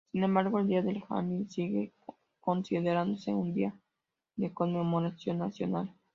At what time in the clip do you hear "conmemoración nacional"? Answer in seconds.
4.51-5.93